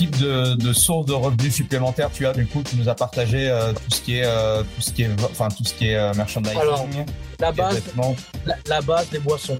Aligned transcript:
type 0.00 0.18
de, 0.18 0.54
de, 0.54 0.72
source 0.72 1.04
de 1.04 1.12
revenus 1.12 1.54
supplémentaires 1.54 2.10
tu 2.10 2.26
as 2.26 2.32
du 2.32 2.46
coup 2.46 2.62
Tu 2.62 2.76
nous 2.76 2.88
as 2.88 2.94
partagé 2.94 3.50
euh, 3.50 3.74
tout 3.74 3.90
ce 3.90 4.00
qui 4.00 4.16
est 4.16 4.24
euh, 4.24 4.62
tout 4.62 4.80
ce 4.80 4.92
qui 4.92 5.02
est 5.02 5.10
enfin 5.24 5.48
tout 5.48 5.62
ce 5.62 5.74
qui 5.74 5.88
est 5.88 5.96
euh, 5.96 6.14
merchandising. 6.14 6.58
Alors, 6.58 6.88
la 7.38 7.52
base, 7.52 7.82
la, 8.66 8.80
base 8.80 9.10
des 9.10 9.18
boissons. 9.18 9.58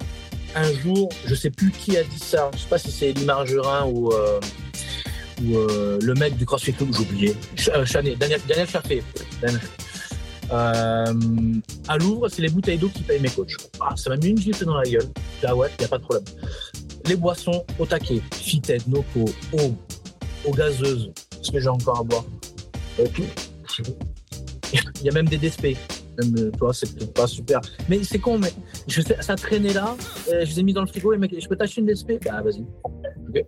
Un 0.55 0.73
jour, 0.73 1.11
je 1.27 1.35
sais 1.35 1.51
plus 1.51 1.71
qui 1.71 1.99
a 1.99 2.05
dit 2.05 2.19
ça. 2.19 2.51
Je 2.55 2.61
sais 2.61 2.69
pas 2.69 2.79
si 2.79 2.91
c'est 2.91 3.11
Elie 3.11 3.27
Margerin 3.27 3.85
ou 3.85 4.13
ou 5.43 5.57
le 5.57 6.15
mec 6.15 6.37
du 6.39 6.47
CrossFit 6.47 6.73
Club, 6.73 6.89
j'ai 6.95 7.03
oublié. 7.03 7.37
Daniel, 8.19 8.41
Daniel 8.49 8.69
Chaffé. 8.69 9.03
à 10.51 11.99
Louvre, 11.99 12.29
c'est 12.31 12.43
les 12.43 12.49
bouteilles 12.49 12.79
d'eau 12.79 12.89
qui 12.89 13.03
payent 13.03 13.21
mes 13.21 13.29
coachs. 13.29 13.57
Ah, 13.81 13.95
ça 13.95 14.09
m'a 14.09 14.17
mis 14.17 14.29
une 14.29 14.39
gifle 14.39 14.65
dans 14.65 14.79
la 14.79 14.89
gueule. 14.89 15.09
Là, 15.43 15.55
ouais, 15.55 15.69
il 15.79 15.83
n'y 15.83 15.85
a 15.85 15.89
pas 15.89 15.99
de 15.99 16.03
problème. 16.03 16.25
Les 17.07 17.17
boissons 17.17 17.65
au 17.79 17.85
taquet, 17.87 18.21
Fited, 18.33 18.83
Noco, 18.89 19.25
eau, 19.53 19.75
aux 20.45 20.53
gazeuses. 20.53 21.13
Ce 21.43 21.51
que 21.51 21.61
j'ai 21.61 21.69
encore 21.69 22.01
à 22.01 22.03
boire. 22.03 22.25
Il 24.75 25.03
y 25.03 25.09
a 25.09 25.13
même 25.13 25.29
des 25.29 25.39
DSP. 25.39 25.77
Même, 26.19 26.35
euh, 26.39 26.51
toi, 26.51 26.73
c'est 26.73 26.95
peut-être 26.95 27.15
pas 27.15 27.27
super. 27.27 27.61
Mais 27.89 28.03
c'est 28.03 28.19
con, 28.19 28.39
mais 28.39 28.53
je 28.89 29.01
sais, 29.01 29.17
ça 29.21 29.37
traînait 29.37 29.73
là. 29.73 29.97
Euh, 30.31 30.45
je 30.45 30.51
les 30.51 30.61
ai 30.61 30.63
mis 30.63 30.73
dans 30.73 30.83
le 30.83 30.87
frigo 30.87 31.13
et 31.13 31.19
mec, 31.19 31.35
je 31.39 31.49
peux 31.49 31.57
t'acheter 31.57 31.81
une 31.81 31.87
DSP 31.87 32.25
Bah, 32.25 32.43
vas-y. 32.43 32.65
Okay. 33.29 33.45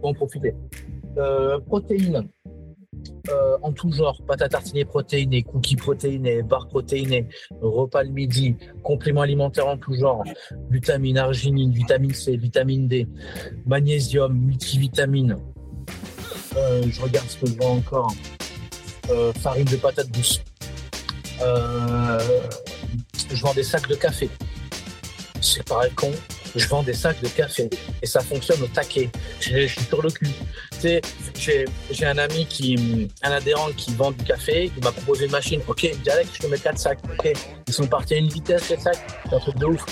Bon, 0.00 0.10
en 0.10 0.14
profiter. 0.14 0.54
Euh, 1.16 1.58
protéines. 1.60 2.28
En 3.62 3.72
tout 3.72 3.92
genre, 3.92 4.22
pâte 4.26 4.40
à 4.40 4.48
tartiner 4.48 4.86
protéinée, 4.86 5.42
cookies 5.42 5.76
protéinés, 5.76 6.42
barres 6.42 6.66
protéinées, 6.68 7.28
repas 7.60 8.02
le 8.02 8.08
midi, 8.08 8.56
compléments 8.82 9.20
alimentaires 9.20 9.66
en 9.66 9.76
tout 9.76 9.92
genre, 9.92 10.24
vitamine, 10.70 11.18
arginine, 11.18 11.70
vitamine 11.70 12.14
C, 12.14 12.38
vitamine 12.38 12.88
D, 12.88 13.06
magnésium, 13.66 14.32
multivitamines, 14.32 15.36
euh, 16.56 16.82
je 16.90 17.00
regarde 17.00 17.28
ce 17.28 17.36
que 17.36 17.46
je 17.46 17.56
vois 17.56 17.70
encore. 17.70 18.12
Euh, 19.10 19.32
farine 19.34 19.64
de 19.64 19.76
patate 19.76 20.10
douce. 20.10 20.40
Euh, 21.40 22.18
je 23.32 23.40
vends 23.42 23.54
des 23.54 23.62
sacs 23.62 23.88
de 23.88 23.94
café. 23.94 24.28
C'est 25.40 25.64
pareil 25.64 25.92
con. 25.92 26.12
Je 26.56 26.66
vends 26.66 26.82
des 26.82 26.94
sacs 26.94 27.20
de 27.20 27.28
café 27.28 27.68
et 28.02 28.06
ça 28.06 28.20
fonctionne 28.20 28.62
au 28.62 28.66
taquet. 28.66 29.10
Je, 29.40 29.66
suis 29.66 29.84
sur 29.84 30.02
le 30.02 30.10
cul. 30.10 30.28
Tu 30.80 30.80
sais, 30.80 31.64
j'ai 31.90 32.06
un 32.06 32.18
ami 32.18 32.46
qui, 32.46 33.08
un 33.22 33.32
adhérent 33.32 33.70
qui 33.76 33.94
vend 33.94 34.12
du 34.12 34.24
café, 34.24 34.70
il 34.76 34.82
m'a 34.82 34.92
proposé 34.92 35.26
une 35.26 35.32
machine. 35.32 35.60
Ok, 35.68 35.90
direct, 36.02 36.30
je 36.32 36.38
te 36.40 36.46
mets 36.46 36.58
quatre 36.58 36.78
sacs. 36.78 37.00
Ok, 37.04 37.32
ils 37.66 37.72
sont 37.72 37.86
partis 37.86 38.14
à 38.14 38.16
une 38.16 38.28
vitesse 38.28 38.70
les 38.70 38.78
sacs. 38.78 39.06
C'est 39.28 39.34
un 39.34 39.40
truc 39.40 39.56
de 39.56 39.66
ouf. 39.66 39.84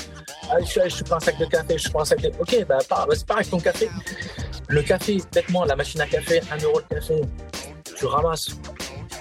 Ah, 0.50 0.56
je, 0.60 0.88
je, 0.88 1.04
prends 1.04 1.16
un 1.16 1.20
sac 1.20 1.38
de 1.38 1.44
café, 1.44 1.76
je 1.76 1.88
prends 1.90 2.02
un 2.02 2.04
sac 2.04 2.20
de. 2.20 2.28
Ok, 2.38 2.64
bah, 2.68 2.78
bah 2.88 3.06
c'est 3.12 3.26
pareil, 3.26 3.46
ton 3.46 3.58
café. 3.58 3.88
Le 4.68 4.82
café, 4.82 5.18
bêtement, 5.32 5.64
la 5.64 5.76
machine 5.76 6.00
à 6.00 6.06
café, 6.06 6.40
1 6.50 6.64
euro 6.64 6.80
le 6.80 6.96
café, 6.96 7.20
tu 7.96 8.06
ramasses. 8.06 8.50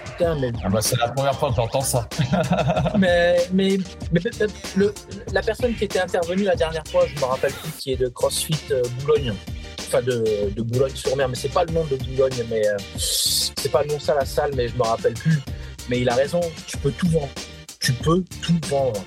Putain, 0.05 0.35
mais... 0.39 0.51
Ah 0.63 0.69
bah 0.69 0.81
c'est 0.81 0.97
la 0.97 1.09
première 1.09 1.37
fois 1.37 1.49
que 1.49 1.55
j'entends 1.55 1.81
ça. 1.81 2.07
mais 2.97 3.37
mais, 3.53 3.77
mais 4.11 4.21
le, 4.75 4.93
la 5.31 5.41
personne 5.41 5.75
qui 5.75 5.83
était 5.85 5.99
intervenue 5.99 6.43
la 6.43 6.55
dernière 6.55 6.83
fois, 6.89 7.05
je 7.05 7.19
me 7.19 7.25
rappelle 7.25 7.53
plus, 7.53 7.71
qui 7.71 7.91
est 7.91 7.97
de 7.97 8.07
CrossFit 8.07 8.57
euh, 8.71 8.81
Boulogne, 9.01 9.33
enfin 9.79 10.01
de, 10.01 10.51
de 10.55 10.61
Boulogne-sur-Mer, 10.61 11.29
mais 11.29 11.35
c'est 11.35 11.53
pas 11.53 11.65
le 11.65 11.73
nom 11.73 11.83
de 11.85 11.95
Boulogne, 11.97 12.43
mais 12.49 12.67
euh, 12.67 12.77
c'est 12.97 13.71
pas 13.71 13.83
le 13.83 13.89
nom 13.89 13.99
ça 13.99 14.15
la 14.15 14.25
salle, 14.25 14.51
mais 14.55 14.67
je 14.67 14.75
me 14.75 14.83
rappelle 14.83 15.13
plus. 15.13 15.39
Mais 15.89 15.99
il 15.99 16.09
a 16.09 16.15
raison, 16.15 16.41
tu 16.65 16.77
peux 16.77 16.91
tout 16.91 17.09
vendre. 17.09 17.29
Tu 17.79 17.93
peux 17.93 18.23
tout 18.41 18.59
vendre. 18.67 19.03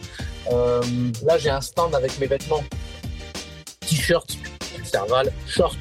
Euh, 0.52 0.82
là, 1.24 1.36
j'ai 1.38 1.50
un 1.50 1.60
stand 1.60 1.94
avec 1.94 2.18
mes 2.20 2.26
vêtements. 2.26 2.62
T-shirt, 3.80 4.36
Serval, 4.84 5.32
short, 5.46 5.76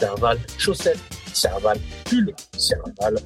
Serval, 0.00 0.38
chaussettes, 0.58 0.98
Serval, 1.32 1.78
pull, 2.04 2.34
Serval, 2.56 3.16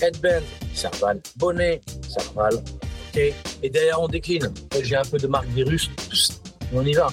headband, 0.00 0.42
Serval, 0.74 1.20
bonnet, 1.36 1.80
Serval. 2.08 2.54
Ok. 2.54 3.34
Et 3.62 3.70
derrière, 3.70 4.00
on 4.00 4.08
décline. 4.08 4.52
J'ai 4.82 4.96
un 4.96 5.02
peu 5.02 5.18
de 5.18 5.26
marque 5.26 5.48
virus. 5.48 5.90
On 6.72 6.84
y 6.84 6.92
va. 6.92 7.08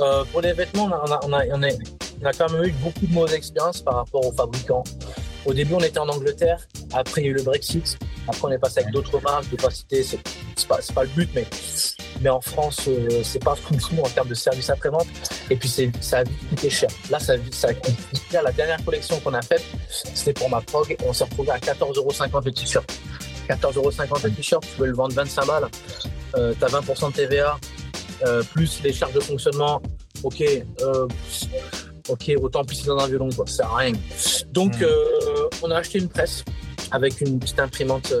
Euh, 0.00 0.24
pour 0.30 0.40
les 0.42 0.52
vêtements, 0.52 0.84
on 0.84 0.92
a, 0.92 1.20
on, 1.24 1.32
a, 1.32 1.46
on, 1.46 1.62
a, 1.62 1.68
on 2.22 2.26
a 2.26 2.32
quand 2.32 2.52
même 2.52 2.64
eu 2.64 2.72
beaucoup 2.72 3.06
de 3.06 3.12
mauvaises 3.12 3.34
expériences 3.34 3.80
par 3.80 3.96
rapport 3.96 4.26
aux 4.26 4.32
fabricants. 4.32 4.84
Au 5.44 5.52
début, 5.52 5.74
on 5.74 5.80
était 5.80 5.98
en 5.98 6.08
Angleterre. 6.08 6.66
Après, 6.92 7.22
il 7.22 7.24
y 7.24 7.28
a 7.28 7.30
eu 7.30 7.34
le 7.34 7.42
Brexit. 7.42 7.98
Après, 8.28 8.40
on 8.44 8.50
est 8.50 8.58
passé 8.58 8.80
avec 8.80 8.92
d'autres 8.92 9.20
marques. 9.20 9.44
Je 9.44 9.48
ne 9.48 9.56
vais 9.56 9.62
pas 9.62 9.70
citer, 9.70 10.02
c'est 10.02 10.68
pas, 10.68 10.78
pas 10.94 11.02
le 11.02 11.08
but, 11.08 11.28
mais 11.34 11.46
mais 12.22 12.30
en 12.30 12.40
France, 12.40 12.80
euh, 12.88 13.22
c'est 13.22 13.42
pas 13.42 13.54
fou 13.54 13.74
en 14.02 14.08
termes 14.08 14.28
de 14.28 14.34
service 14.34 14.70
après-vente. 14.70 15.06
Et 15.50 15.56
puis, 15.56 15.68
ça 16.00 16.18
a 16.18 16.24
vite 16.24 16.48
coûté 16.48 16.70
cher. 16.70 16.88
Là, 17.10 17.18
ça, 17.18 17.34
ça 17.50 17.74
coûte 17.74 17.94
La 18.32 18.52
dernière 18.52 18.82
collection 18.84 19.18
qu'on 19.20 19.34
a 19.34 19.42
faite, 19.42 19.64
c'était 19.88 20.32
pour 20.32 20.48
ma 20.48 20.60
prog. 20.60 20.96
On 21.04 21.12
s'est 21.12 21.24
retrouvé 21.24 21.50
à 21.50 21.58
14,50€ 21.58 22.44
le 22.44 22.52
t-shirt. 22.52 23.00
14,50€ 23.48 24.24
le 24.24 24.30
t-shirt, 24.30 24.62
tu 24.62 24.76
peux 24.78 24.86
le 24.86 24.94
vendre 24.94 25.14
25 25.14 25.46
balles. 25.46 25.68
Euh, 26.36 26.54
tu 26.58 26.64
as 26.64 26.68
20% 26.68 27.10
de 27.10 27.16
TVA, 27.16 27.58
euh, 28.24 28.42
plus 28.42 28.82
les 28.82 28.92
charges 28.92 29.14
de 29.14 29.20
fonctionnement. 29.20 29.82
Ok, 30.22 30.40
euh, 30.42 31.08
ok, 32.08 32.32
autant 32.40 32.64
pisser 32.64 32.86
dans 32.86 32.98
un 32.98 33.08
violon, 33.08 33.28
quoi. 33.30 33.46
Ça 33.46 33.56
sert 33.56 33.72
à 33.72 33.76
rien. 33.78 33.92
Donc, 34.52 34.80
hmm. 34.80 34.84
on 35.62 35.70
a 35.70 35.76
acheté 35.76 35.98
une 35.98 36.08
presse 36.08 36.44
avec 36.90 37.20
une 37.20 37.38
petite 37.38 37.58
imprimante 37.58 38.12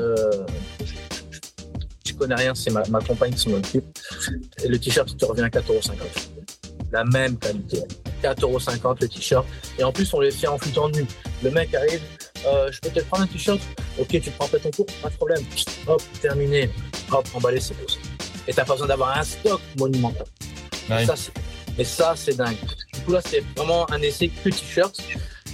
connais 2.14 2.34
rien, 2.34 2.54
c'est 2.54 2.70
ma, 2.70 2.82
ma, 2.88 3.00
compagne 3.00 3.32
qui 3.32 3.40
s'en 3.40 3.52
occupe. 3.52 3.84
Et 4.62 4.68
le 4.68 4.78
t-shirt, 4.78 5.16
te 5.16 5.24
revient 5.24 5.42
à 5.42 5.48
4,50€. 5.48 5.92
La 6.92 7.04
même 7.04 7.38
qualité. 7.38 7.82
4,50€ 8.22 8.98
le 9.00 9.08
t-shirt. 9.08 9.46
Et 9.78 9.84
en 9.84 9.92
plus, 9.92 10.12
on 10.14 10.20
les 10.20 10.30
fait 10.30 10.46
en 10.46 10.58
flux 10.58 10.72
tendu. 10.72 11.04
Le 11.42 11.50
mec 11.50 11.74
arrive, 11.74 12.00
euh, 12.46 12.70
je 12.70 12.80
peux 12.80 12.90
te 12.90 13.00
prendre 13.04 13.24
un 13.24 13.26
t-shirt? 13.26 13.60
Ok, 13.98 14.20
tu 14.20 14.30
prends 14.30 14.48
pas 14.48 14.58
ton 14.58 14.70
cours, 14.70 14.86
pas 15.00 15.08
de 15.08 15.14
problème. 15.14 15.44
Hop, 15.86 16.02
terminé. 16.20 16.70
Hop, 17.10 17.26
emballé, 17.34 17.60
c'est 17.60 17.74
tout. 17.74 17.94
Et 18.46 18.52
t'as 18.52 18.64
pas 18.64 18.74
besoin 18.74 18.88
d'avoir 18.88 19.18
un 19.18 19.22
stock 19.22 19.60
monumental. 19.78 20.26
Et 21.78 21.84
ça, 21.84 22.14
c'est 22.16 22.36
dingue. 22.36 22.56
Du 22.92 23.00
coup, 23.00 23.12
là, 23.12 23.20
c'est 23.24 23.42
vraiment 23.56 23.90
un 23.90 24.02
essai 24.02 24.28
que 24.28 24.50
t-shirt 24.50 25.00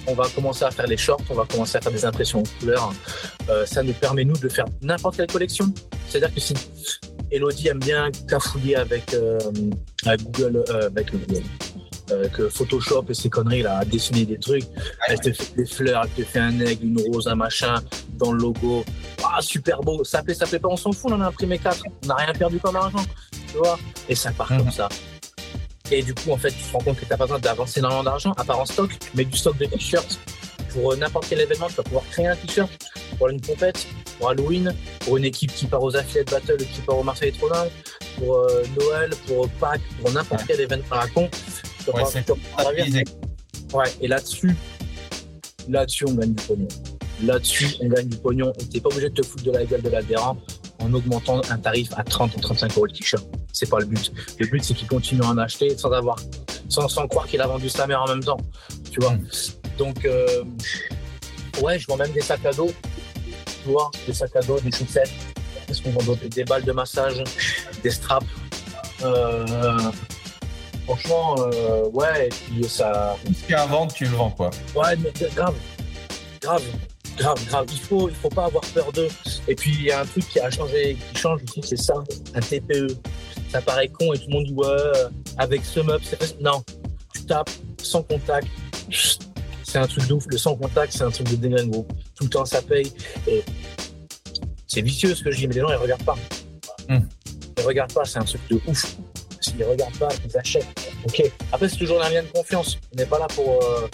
on 0.08 0.14
va 0.14 0.28
commencer 0.28 0.64
à 0.64 0.70
faire 0.70 0.86
les 0.86 0.96
shorts, 0.96 1.20
on 1.28 1.34
va 1.34 1.44
commencer 1.44 1.76
à 1.76 1.80
faire 1.80 1.92
des 1.92 2.04
impressions 2.04 2.42
de 2.42 2.48
couleurs. 2.60 2.92
Euh, 3.50 3.66
ça 3.66 3.82
nous 3.82 3.92
permet, 3.92 4.24
nous, 4.24 4.36
de 4.36 4.48
faire 4.48 4.64
n'importe 4.80 5.16
quelle 5.16 5.26
collection. 5.26 5.72
C'est-à-dire 6.08 6.34
que 6.34 6.40
si 6.40 6.54
Elodie 7.30 7.68
aime 7.68 7.80
bien 7.80 8.10
cafouiller 8.28 8.76
avec, 8.76 9.14
euh, 9.14 9.38
Google, 10.04 10.64
euh, 10.70 10.86
avec 10.86 11.10
Google, 11.12 11.42
avec 12.10 12.48
Photoshop 12.48 13.04
et 13.10 13.14
ses 13.14 13.28
conneries, 13.28 13.62
là, 13.62 13.78
à 13.78 13.84
dessiner 13.84 14.24
des 14.24 14.38
trucs, 14.38 14.64
elle 15.08 15.20
te 15.20 15.32
fait 15.32 15.54
des 15.56 15.66
fleurs, 15.66 16.04
elle 16.04 16.24
te 16.24 16.28
fait 16.28 16.38
un 16.38 16.58
aigle, 16.60 16.86
une 16.86 17.00
rose, 17.12 17.28
un 17.28 17.34
machin, 17.34 17.82
dans 18.18 18.32
le 18.32 18.40
logo. 18.40 18.84
Ah, 19.22 19.40
super 19.40 19.80
beau. 19.80 20.02
Ça 20.04 20.22
plaît, 20.22 20.34
ça 20.34 20.46
plaît 20.46 20.58
pas, 20.58 20.68
on 20.68 20.76
s'en 20.76 20.92
fout, 20.92 21.12
on 21.12 21.16
en 21.16 21.20
a 21.20 21.26
imprimé 21.26 21.58
quatre. 21.58 21.84
On 22.04 22.06
n'a 22.06 22.14
rien 22.14 22.32
perdu 22.32 22.58
comme 22.58 22.76
argent. 22.76 23.04
Tu 23.50 23.58
vois 23.58 23.78
Et 24.08 24.14
ça 24.14 24.30
part 24.32 24.48
comme 24.48 24.64
mhm. 24.64 24.70
ça. 24.70 24.88
Et 25.90 26.02
du 26.02 26.14
coup, 26.14 26.32
en 26.32 26.36
fait, 26.36 26.50
tu 26.50 26.62
te 26.62 26.72
rends 26.72 26.80
compte 26.80 26.96
que 26.96 27.04
tu 27.04 27.10
n'as 27.10 27.16
pas 27.16 27.24
besoin 27.24 27.38
d'avancer 27.38 27.80
énormément 27.80 28.04
d'argent, 28.04 28.32
à 28.36 28.44
part 28.44 28.60
en 28.60 28.66
stock, 28.66 28.90
mais 29.14 29.24
du 29.24 29.36
stock 29.36 29.56
de 29.56 29.64
t-shirts. 29.64 30.18
Pour 30.72 30.92
euh, 30.92 30.96
n'importe 30.96 31.26
quel 31.28 31.40
événement, 31.40 31.68
tu 31.68 31.74
vas 31.74 31.82
pouvoir 31.82 32.04
créer 32.10 32.26
un 32.26 32.36
t-shirt 32.36 32.70
pour 33.16 33.28
une 33.28 33.40
compète, 33.40 33.86
pour 34.18 34.30
Halloween, 34.30 34.74
pour 35.00 35.16
une 35.16 35.24
équipe 35.24 35.52
qui 35.52 35.66
part 35.66 35.82
aux 35.82 35.96
Affiliate 35.96 36.30
Battle, 36.30 36.56
qui 36.56 36.80
part 36.80 36.98
au 36.98 37.02
Marseille 37.02 37.32
Tronin, 37.32 37.66
pour 38.16 38.36
euh, 38.36 38.64
Noël, 38.78 39.10
pour 39.26 39.48
Pâques, 39.48 39.80
pour 40.00 40.12
n'importe 40.12 40.42
quel 40.46 40.60
événement 40.60 40.84
à 40.90 41.04
la 41.04 41.08
con. 41.08 41.28
Ouais, 41.86 43.04
ouais, 43.72 43.84
et 44.00 44.08
là-dessus, 44.08 44.54
là-dessus, 45.68 46.04
on 46.06 46.14
gagne 46.14 46.34
du 46.34 46.44
pognon. 46.44 46.68
Là-dessus, 47.22 47.68
on 47.80 47.88
gagne 47.88 48.08
du 48.08 48.16
pognon. 48.16 48.52
Tu 48.58 48.66
n'es 48.74 48.80
pas 48.80 48.88
obligé 48.90 49.08
de 49.08 49.14
te 49.14 49.26
foutre 49.26 49.44
de 49.44 49.52
la 49.52 49.64
gueule 49.64 49.82
de 49.82 49.88
l'adhérent 49.88 50.36
en 50.80 50.92
augmentant 50.92 51.40
un 51.50 51.58
tarif 51.58 51.90
à 51.96 52.04
30 52.04 52.36
ou 52.36 52.40
35 52.40 52.72
euros 52.76 52.86
le 52.86 52.92
t-shirt. 52.92 53.24
C'est 53.52 53.68
pas 53.68 53.80
le 53.80 53.86
but. 53.86 54.12
Le 54.38 54.46
but, 54.46 54.62
c'est 54.62 54.74
qu'il 54.74 54.86
continue 54.86 55.22
à 55.22 55.26
en 55.26 55.38
acheter 55.38 55.76
sans 55.76 55.90
avoir, 55.90 56.16
sans, 56.68 56.88
sans 56.88 57.08
croire 57.08 57.26
qu'il 57.26 57.40
a 57.40 57.46
vendu 57.46 57.68
sa 57.68 57.86
mère 57.86 58.02
en 58.02 58.08
même 58.08 58.22
temps. 58.22 58.38
Tu 58.90 59.00
vois? 59.00 59.14
Mm. 59.14 59.28
Donc, 59.78 60.04
euh, 60.04 60.44
ouais, 61.62 61.78
je 61.78 61.86
vends 61.86 61.96
même 61.96 62.12
des 62.12 62.20
sacs 62.20 62.44
à 62.44 62.52
dos. 62.52 62.70
Des 64.06 64.12
sacs 64.12 64.36
à 64.36 64.40
dos, 64.40 64.60
des 64.60 64.70
chaussettes, 64.70 65.12
qu'est-ce 65.66 65.82
qu'on 65.82 65.90
vend 65.90 66.02
d'autre 66.02 66.26
Des 66.26 66.44
balles 66.44 66.64
de 66.64 66.72
massage, 66.72 67.22
des 67.82 67.90
straps? 67.90 68.26
Euh, 69.02 69.78
franchement, 70.84 71.36
euh, 71.38 71.88
ouais, 71.90 72.26
et 72.26 72.28
puis 72.28 72.64
ça. 72.68 73.16
Tout 73.24 73.34
ce 73.34 73.40
qu'il 73.42 73.50
y 73.50 73.54
a 73.54 73.62
à 73.62 73.66
vendre, 73.66 73.92
tu 73.92 74.04
le 74.04 74.10
vends, 74.10 74.30
quoi. 74.30 74.50
Ouais, 74.74 74.96
mais 74.96 75.12
grave, 75.34 75.54
grave, 76.40 76.62
grave, 77.16 77.46
grave. 77.46 77.66
Il 77.70 77.80
faut, 77.80 78.08
il 78.08 78.14
faut 78.14 78.28
pas 78.28 78.46
avoir 78.46 78.64
peur 78.74 78.90
d'eux. 78.92 79.08
Et 79.46 79.54
puis 79.54 79.72
il 79.72 79.82
y 79.82 79.92
a 79.92 80.00
un 80.00 80.06
truc 80.06 80.28
qui 80.28 80.40
a 80.40 80.50
changé, 80.50 80.96
qui 81.12 81.20
change 81.20 81.40
aussi, 81.44 81.60
c'est 81.62 81.76
ça, 81.76 81.94
un 82.34 82.40
TPE. 82.40 82.88
Ça 83.50 83.60
paraît 83.62 83.88
con 83.88 84.12
et 84.12 84.18
tout 84.18 84.26
le 84.28 84.34
monde 84.34 84.46
dit 84.46 84.54
ouais, 84.54 85.10
avec 85.36 85.64
ce 85.64 85.80
meuble, 85.80 86.04
c'est. 86.04 86.40
Non, 86.40 86.62
tu 87.14 87.24
tapes 87.24 87.50
sans 87.82 88.02
contact. 88.02 88.48
Chut, 88.90 89.27
C'est 89.68 89.76
un 89.76 89.86
truc 89.86 90.06
de 90.06 90.14
ouf. 90.14 90.24
Le 90.28 90.38
sans 90.38 90.56
contact, 90.56 90.94
c'est 90.94 91.02
un 91.04 91.10
truc 91.10 91.28
de 91.28 91.36
dingue, 91.36 91.68
gros. 91.70 91.86
Tout 92.14 92.24
le 92.24 92.30
temps, 92.30 92.46
ça 92.46 92.62
paye. 92.62 92.90
Et 93.26 93.44
c'est 94.66 94.80
vicieux 94.80 95.14
ce 95.14 95.22
que 95.22 95.30
je 95.30 95.36
dis, 95.40 95.46
mais 95.46 95.56
les 95.56 95.60
gens, 95.60 95.68
ils 95.68 95.76
regardent 95.76 96.04
pas. 96.04 96.16
Hmm. 96.88 97.00
Ils 97.58 97.64
regardent 97.64 97.92
pas, 97.92 98.06
c'est 98.06 98.18
un 98.18 98.24
truc 98.24 98.40
de 98.48 98.58
ouf. 98.66 98.96
S'ils 99.42 99.62
regardent 99.62 99.98
pas, 99.98 100.08
ils 100.24 100.38
achètent. 100.38 100.66
Ok. 101.04 101.22
Après, 101.52 101.68
c'est 101.68 101.76
toujours 101.76 102.02
un 102.02 102.08
lien 102.08 102.22
de 102.22 102.28
confiance. 102.28 102.78
On 102.94 102.96
n'est 102.96 103.04
pas 103.04 103.18
là 103.18 103.26
pour. 103.26 103.62
euh, 103.62 103.86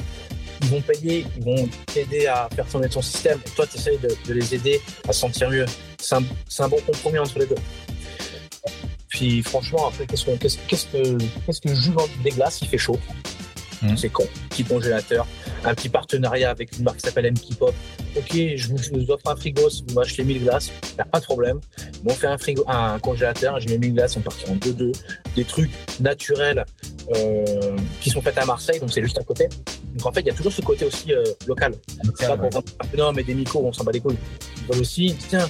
ils 0.63 0.69
vont 0.69 0.81
payer, 0.81 1.27
ils 1.37 1.45
vont 1.45 1.69
t'aider 1.93 2.27
à 2.29 2.49
faire 2.55 2.67
tourner 2.67 2.89
ton 2.89 3.03
système. 3.03 3.41
Et 3.45 3.51
toi, 3.51 3.67
tu 3.67 3.77
essayes 3.77 3.99
de, 3.99 4.09
de 4.29 4.33
les 4.33 4.55
aider 4.55 4.81
à 5.09 5.13
se 5.13 5.19
sentir 5.21 5.51
mieux. 5.51 5.67
C'est 5.99 6.15
un, 6.15 6.69
bon 6.69 6.79
compromis 6.87 7.19
entre 7.19 7.41
les 7.41 7.47
deux. 7.47 7.57
Puis 9.09 9.43
franchement, 9.43 9.89
après, 9.89 10.07
qu'est-ce, 10.07 10.25
que 10.25 10.37
qu'est-ce 10.69 11.61
que 11.61 11.69
je 11.69 11.75
joue 11.75 11.95
dans 11.95 12.09
des 12.23 12.31
glaces 12.31 12.61
Il 12.63 12.69
fait 12.69 12.79
chaud. 12.79 12.99
Mhm. 13.83 13.97
C'est 13.97 14.09
con. 14.09 14.27
Petit 14.49 14.65
congélateur, 14.65 15.27
un 15.65 15.75
petit 15.75 15.89
partenariat 15.89 16.51
avec 16.51 16.77
une 16.77 16.85
marque 16.85 16.99
qui 16.99 17.07
s'appelle 17.07 17.27
M 17.27 17.35
Pop. 17.59 17.75
Ok, 18.17 18.33
je 18.33 18.69
vous, 18.69 19.11
offre 19.11 19.29
un 19.31 19.37
frigo 19.37 19.69
si 19.71 19.85
vous 19.89 19.95
m'achetez 19.95 20.25
1000 20.25 20.45
glaces, 20.45 20.71
y 20.97 21.01
a 21.01 21.05
pas 21.05 21.21
de 21.21 21.25
problème. 21.25 21.61
Bon, 22.03 22.13
on 22.13 22.15
fait 22.15 22.27
un 22.27 22.39
frigo, 22.39 22.65
un 22.69 22.99
congélateur, 22.99 23.59
je 23.61 23.69
mets 23.69 23.79
1000 23.79 23.95
glaces, 23.95 24.17
on 24.17 24.21
part 24.21 24.35
en 24.49 24.57
2-2. 24.57 24.93
Des 25.37 25.45
trucs 25.45 25.71
naturels 26.01 26.65
euh, 27.15 27.77
qui 28.01 28.11
sont 28.11 28.23
faits 28.23 28.39
à 28.39 28.45
Marseille, 28.45 28.79
donc 28.79 28.93
c'est 28.93 29.03
juste 29.03 29.19
à 29.19 29.25
côté. 29.25 29.49
Donc 29.95 30.07
en 30.07 30.13
fait, 30.13 30.21
il 30.21 30.27
y 30.27 30.31
a 30.31 30.35
toujours 30.35 30.53
ce 30.53 30.61
côté 30.61 30.85
aussi 30.85 31.13
euh, 31.13 31.25
local. 31.47 31.75
C'est 32.19 32.29
pas 32.29 32.37
pour 32.37 32.51
non, 32.97 33.13
mais 33.13 33.23
des 33.23 33.35
micros, 33.35 33.65
on 33.65 33.73
s'en 33.73 33.85
bat 33.85 33.93
les 33.93 34.01
couilles. 34.01 34.17
Ils 34.59 34.73
veulent 34.73 34.81
aussi, 34.81 35.17
tiens, 35.29 35.49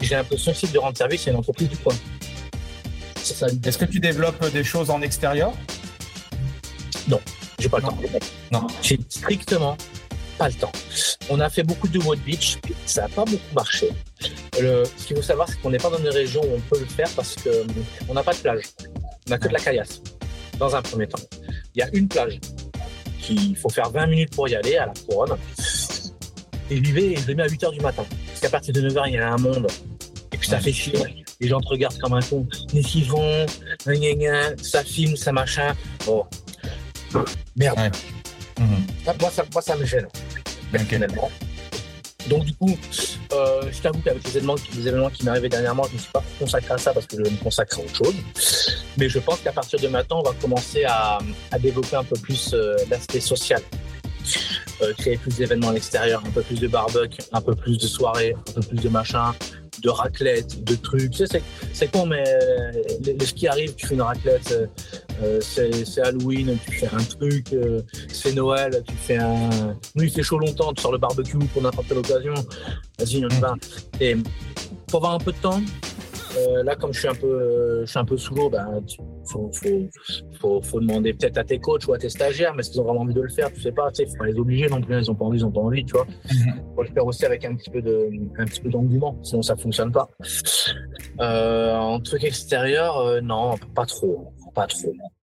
j'ai 0.00 0.14
un 0.14 0.24
peu 0.24 0.36
sensible 0.36 0.72
de 0.72 0.78
rendre 0.78 0.96
service 0.96 1.26
à 1.28 1.30
une 1.30 1.36
entreprise 1.36 1.68
du 1.68 1.76
coin. 1.76 1.94
C'est. 3.16 3.66
Est-ce 3.66 3.78
que 3.78 3.84
tu 3.84 4.00
développes 4.00 4.44
des 4.52 4.64
choses 4.64 4.90
en 4.90 5.00
extérieur? 5.00 5.52
J'ai 7.62 7.68
pas 7.68 7.78
le 7.78 7.84
Non. 7.84 7.90
temps. 7.90 7.98
Non. 8.52 8.66
J'ai 8.82 8.98
strictement 9.08 9.76
pas 10.38 10.48
le 10.48 10.54
temps. 10.54 10.72
On 11.30 11.38
a 11.40 11.48
fait 11.48 11.62
beaucoup 11.62 11.86
de 11.88 11.98
road 12.00 12.18
beach, 12.20 12.58
ça 12.86 13.02
n'a 13.02 13.08
pas 13.08 13.24
beaucoup 13.24 13.54
marché. 13.54 13.90
Le, 14.60 14.84
ce 14.96 15.06
qu'il 15.06 15.16
faut 15.16 15.22
savoir, 15.22 15.48
c'est 15.48 15.60
qu'on 15.60 15.70
n'est 15.70 15.78
pas 15.78 15.90
dans 15.90 15.98
une 15.98 16.08
région 16.08 16.40
où 16.42 16.54
on 16.56 16.60
peut 16.60 16.80
le 16.80 16.86
faire 16.86 17.08
parce 17.14 17.36
qu'on 17.36 18.14
n'a 18.14 18.22
pas 18.22 18.32
de 18.32 18.38
plage. 18.38 18.62
On 19.26 19.30
n'a 19.30 19.38
que 19.38 19.46
de 19.48 19.52
la 19.52 19.60
caillasse, 19.60 20.00
dans 20.58 20.74
un 20.74 20.82
premier 20.82 21.06
temps. 21.06 21.22
Il 21.74 21.78
y 21.80 21.82
a 21.82 21.88
une 21.92 22.08
plage 22.08 22.40
qu'il 23.20 23.56
faut 23.56 23.68
faire 23.68 23.90
20 23.90 24.06
minutes 24.08 24.34
pour 24.34 24.48
y 24.48 24.54
aller, 24.56 24.76
à 24.76 24.86
la 24.86 24.92
couronne. 25.08 25.36
Et 26.70 26.82
j'y 26.82 26.92
vais 26.92 27.12
et 27.12 27.16
je 27.16 27.26
le 27.28 27.34
mets 27.34 27.42
à 27.44 27.48
8 27.48 27.62
h 27.62 27.72
du 27.72 27.80
matin. 27.80 28.04
Parce 28.28 28.40
qu'à 28.40 28.48
partir 28.50 28.72
de 28.74 28.80
9 28.80 28.92
h, 28.94 29.02
il 29.08 29.14
y 29.14 29.18
a 29.18 29.32
un 29.32 29.36
monde. 29.38 29.66
Et 30.32 30.38
puis 30.38 30.48
ça 30.48 30.56
Ouais. 30.56 30.62
fait 30.62 30.72
chier. 30.72 30.94
Les 31.40 31.48
gens 31.48 31.60
te 31.60 31.68
regardent 31.68 31.98
comme 31.98 32.14
un 32.14 32.20
con. 32.22 32.46
Mais 32.72 32.82
s'ils 32.82 33.04
vont, 33.08 33.46
ça 34.62 34.82
filme, 34.84 35.16
ça 35.16 35.32
machin. 35.32 35.74
Oh. 36.08 36.24
Merde. 37.56 37.78
Mhm. 38.58 38.86
Ça, 39.04 39.14
moi, 39.20 39.30
ça, 39.30 39.44
moi, 39.52 39.62
ça 39.62 39.76
me 39.76 39.84
gêne, 39.84 40.06
personnellement. 40.70 41.30
Donc, 42.28 42.44
du 42.44 42.54
coup, 42.54 42.78
euh, 43.32 43.62
je 43.72 43.80
t'avoue 43.80 44.00
qu'avec 44.00 44.22
les 44.24 44.36
événements, 44.36 44.54
les 44.74 44.88
événements 44.88 45.10
qui 45.10 45.24
m'arrivaient 45.24 45.48
dernièrement, 45.48 45.82
je 45.84 45.90
ne 45.90 45.94
me 45.94 45.98
suis 45.98 46.12
pas 46.12 46.22
consacré 46.38 46.74
à 46.74 46.78
ça 46.78 46.92
parce 46.92 47.06
que 47.06 47.16
je 47.16 47.30
me 47.30 47.36
consacre 47.42 47.78
à 47.78 47.82
autre 47.82 47.96
chose. 47.96 48.14
Mais 48.96 49.08
je 49.08 49.18
pense 49.18 49.40
qu'à 49.40 49.52
partir 49.52 49.80
de 49.80 49.88
maintenant, 49.88 50.20
on 50.20 50.22
va 50.22 50.34
commencer 50.40 50.84
à, 50.84 51.18
à 51.50 51.58
développer 51.58 51.96
un 51.96 52.04
peu 52.04 52.16
plus 52.16 52.52
euh, 52.54 52.76
l'aspect 52.88 53.20
social. 53.20 53.60
Euh, 54.82 54.92
créer 54.94 55.16
plus 55.16 55.36
d'événements 55.36 55.68
à 55.68 55.72
l'extérieur, 55.72 56.22
un 56.26 56.30
peu 56.30 56.42
plus 56.42 56.60
de 56.60 56.68
barbecue, 56.68 57.22
un 57.32 57.40
peu 57.40 57.54
plus 57.54 57.78
de 57.78 57.86
soirées, 57.86 58.34
un 58.48 58.52
peu 58.52 58.60
plus 58.60 58.80
de 58.80 58.88
machin, 58.88 59.32
de 59.82 59.90
raclette, 59.90 60.62
de 60.64 60.74
trucs. 60.76 61.10
Tu 61.10 61.26
sais, 61.26 61.42
c'est- 61.72 61.90
con, 61.92 62.06
mais 62.06 62.24
euh, 62.26 62.72
les, 63.04 63.12
les 63.14 63.26
qui 63.26 63.46
arrivent, 63.48 63.74
tu 63.74 63.86
fais 63.86 63.94
une 63.94 64.02
raclette, 64.02 64.50
euh, 64.52 64.66
euh, 65.22 65.38
c'est 65.40 65.84
c'est 65.84 66.00
Halloween, 66.02 66.56
tu 66.64 66.72
fais 66.78 66.88
un 66.94 67.02
truc, 67.04 67.52
euh, 67.52 67.82
c'est 68.08 68.32
Noël, 68.34 68.82
tu 68.86 68.94
fais 68.94 69.18
un. 69.18 69.50
Nous, 69.94 70.04
il 70.04 70.10
fait 70.10 70.22
chaud 70.22 70.38
longtemps, 70.38 70.72
tu 70.72 70.82
sors 70.82 70.92
le 70.92 70.98
barbecue 70.98 71.38
pour 71.52 71.62
n'importe 71.62 71.88
quelle 71.88 71.98
occasion. 71.98 72.34
Vas-y, 72.98 73.24
on 73.24 73.28
y 73.28 73.40
va. 73.40 73.54
Et 74.00 74.16
pour 74.86 75.00
avoir 75.00 75.14
un 75.14 75.18
peu 75.18 75.32
de 75.32 75.38
temps, 75.38 75.60
euh, 76.36 76.62
là, 76.62 76.76
comme 76.76 76.92
je 76.92 77.00
suis 77.00 77.08
un 77.08 77.14
peu, 77.14 77.80
je 77.80 77.90
suis 77.90 77.98
un 77.98 78.04
peu 78.04 78.16
sous 78.16 78.34
l'eau, 78.34 78.50
ben, 78.50 78.80
faut, 79.30 79.50
faut, 79.52 79.88
faut, 80.40 80.62
faut 80.62 80.80
demander 80.80 81.12
peut-être 81.14 81.38
à 81.38 81.44
tes 81.44 81.58
coachs 81.58 81.86
ou 81.86 81.92
à 81.92 81.98
tes 81.98 82.08
stagiaires, 82.08 82.54
mais 82.54 82.60
est-ce 82.60 82.70
qu'ils 82.70 82.80
ont 82.80 82.84
vraiment 82.84 83.00
envie 83.00 83.14
de 83.14 83.20
le 83.20 83.28
faire? 83.28 83.52
Tu 83.52 83.60
sais 83.60 83.72
pas, 83.72 83.90
tu 83.90 84.04
sais, 84.04 84.10
faut 84.10 84.16
pas 84.16 84.26
les 84.26 84.38
obliger 84.38 84.68
non 84.68 84.80
plus. 84.80 84.96
Ils 84.98 85.10
ont 85.10 85.14
pas 85.14 85.24
envie, 85.24 85.38
ils 85.38 85.44
ont 85.44 85.50
pas 85.50 85.60
envie, 85.60 85.84
tu 85.84 85.92
vois. 85.92 86.06
Mhm. 86.06 86.62
Faut 86.74 86.82
le 86.82 86.88
faire 86.88 87.06
aussi 87.06 87.24
avec 87.24 87.44
un 87.44 87.54
petit 87.54 87.70
peu 87.70 87.82
de, 87.82 88.08
un 88.38 88.44
petit 88.44 88.60
peu 88.60 88.70
d'engouement, 88.70 89.18
sinon 89.22 89.42
ça 89.42 89.56
fonctionne 89.56 89.92
pas. 89.92 90.08
Euh, 91.20 91.74
en 91.74 92.00
truc 92.00 92.24
extérieur, 92.24 92.98
euh, 92.98 93.20
non, 93.20 93.54
pas 93.74 93.86
trop, 93.86 94.32
pas 94.54 94.66
trop. 94.66 94.94